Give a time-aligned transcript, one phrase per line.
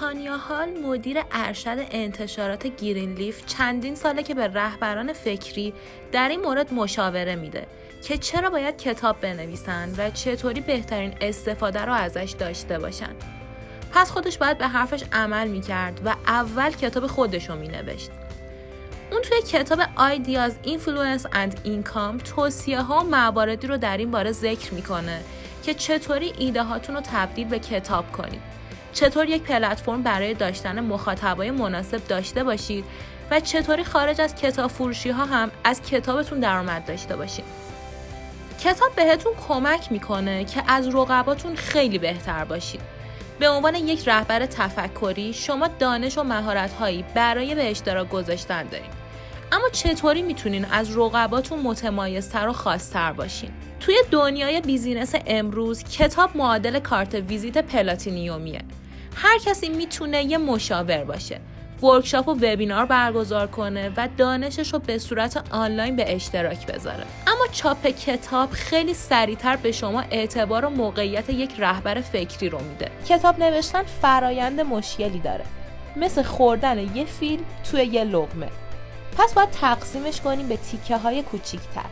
[0.00, 5.74] تانیا هال مدیر ارشد انتشارات گیرین لیف چندین ساله که به رهبران فکری
[6.12, 7.66] در این مورد مشاوره میده
[8.02, 13.14] که چرا باید کتاب بنویسن و چطوری بهترین استفاده رو ازش داشته باشن.
[13.92, 18.10] پس خودش باید به حرفش عمل می‌کرد و اول کتاب خودش رو مینوشت.
[19.10, 24.32] اون توی کتاب Ideas, Influence and Income توصیه ها و مواردی رو در این باره
[24.32, 25.20] ذکر می‌کنه
[25.62, 28.60] که چطوری ایده هاتون رو تبدیل به کتاب کنید.
[28.92, 32.84] چطور یک پلتفرم برای داشتن مخاطبای مناسب داشته باشید
[33.30, 37.44] و چطوری خارج از کتاب فروشی ها هم از کتابتون درآمد داشته باشید.
[38.60, 42.80] کتاب بهتون کمک می‌کنه که از رقباتون خیلی بهتر باشید.
[43.38, 49.00] به عنوان یک رهبر تفکری شما دانش و مهارت هایی برای به اشتراک گذاشتن دارید.
[49.52, 56.78] اما چطوری می‌تونین از رقباتون متمایزتر و خاصتر باشین؟ توی دنیای business امروز کتاب معادل
[56.78, 58.60] کارت ویزیت platinum یه.
[59.14, 61.40] هر کسی می‌تونه یه مشاور باشه.
[61.82, 67.04] workshop و وبینار برگزار کنه و دانشش رو به صورت آنلاین به اشتراک بذاره.
[67.26, 72.90] اما چاپ کتاب خیلی سریعتر به شما اعتبار و موقعیت یک رهبر فکری رو میده.
[73.08, 75.44] کتاب نوشتن فرایند مشکلی داره.
[75.96, 78.48] مثل خوردن یه فیل توی یه لقمه
[79.18, 81.84] پس باید تقسیمش کنیم به تیکه های کوچیکتر.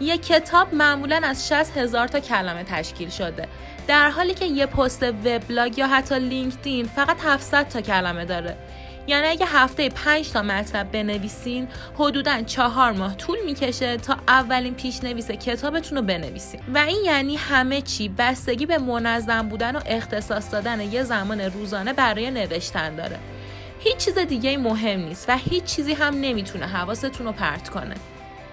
[0.00, 3.48] یک کتاب معمولا از 60 هزار تا کلمه تشکیل شده.
[3.88, 8.56] در حالی که یه پست وبلاگ یا حتی لینکدین فقط 700 تا کلمه داره.
[9.06, 15.30] یعنی اگه هفته 5 تا مطلب بنویسین حدودا چهار ماه طول می‌کشه تا اولین پیشنویس
[15.30, 16.60] کتابتون رو بنویسین.
[16.74, 21.92] و این یعنی همه چی بستگی به منظم بودن و اختصاص دادن یه زمان روزانه
[21.92, 23.18] برای نوشتن داره.
[23.78, 27.94] هیچ چیز دیگه مهم نیست و هیچ چیزی هم نمی‌تونه حواستون رو پرت کنه.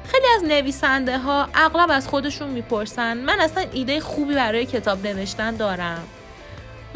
[0.05, 5.55] خیلی از نویسنده ها اغلب از خودشون می‌پرسن من اصلا ایده خوبی برای کتاب نوشتن
[5.55, 6.07] دارم.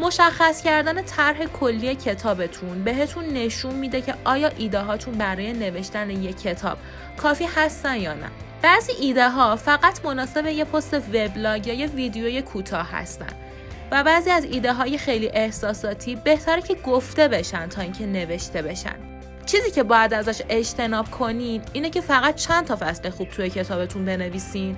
[0.00, 6.42] مشخص کردن طرح کلی کتابتون بهتون نشون میده که آیا ایده هاتون برای نوشتن یک
[6.42, 6.78] کتاب
[7.16, 8.30] کافی هستن یا نه.
[8.62, 13.32] بعضی ایده ها فقط مناسب یه پست وبلاگ یا یه ویدیوی کوتاه هستن
[13.90, 19.17] و بعضی از ایده های خیلی احساساتی بهتره که گفته بشن تا اینکه نوشته بشن.
[19.48, 24.04] چیزی که باید ازش اجتناب کنین اینه که فقط چند تا فصل خوب توی کتابتون
[24.04, 24.76] بنویسین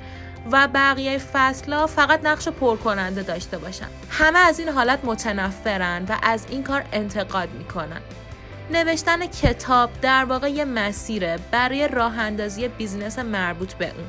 [0.52, 3.86] و بقیه فصلها فقط نقش پرکننده داشته باشن.
[4.10, 8.00] همه از این حالت متنفرن و از این کار انتقاد می‌کنن.
[8.70, 14.06] نوشتن کتاب در واقع یه مسیره برای راه اندازی بیزینس مربوط به اون.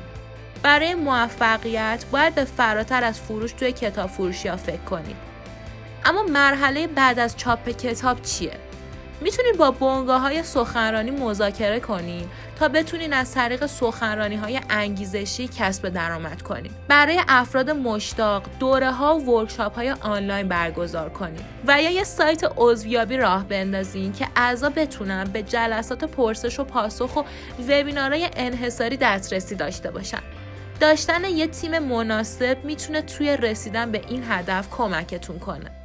[0.62, 5.16] برای موفقیت باید به فراتر از فروش توی کتاب فروشی ها فکر کنید.
[6.04, 8.71] اما مرحله بعد از چاپ کتاب چیه؟
[9.22, 12.28] می‌تونید با بونگاه های سخنرانی مذاکره کنین
[12.58, 16.72] تا بتونین از طریق سخنرانی های انگیزشی کسب درآمد کنین.
[16.88, 22.52] برای افراد مشتاق دوره ها و ورکشاپ های آنلاین برگزار کنین و یا یه سایت
[22.56, 27.22] عضویابی راه بندازین که اعضا بتونن به جلسات پرسش و پاسخ و
[27.62, 30.22] وبینارهای انحصاری دسترسی داشته باشن.
[30.80, 35.81] داشتن یه تیم مناسب می‌تونه توی رسیدن به این هدف کمکتون کنه.